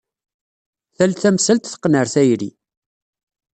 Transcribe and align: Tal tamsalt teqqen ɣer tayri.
Tal 0.97 1.11
tamsalt 1.21 1.63
teqqen 1.71 1.97
ɣer 1.97 2.07
tayri. 2.13 2.49